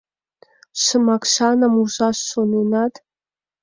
Шымакшаным 0.83 1.73
ужаш 1.83 2.17
шоненат? 2.29 2.93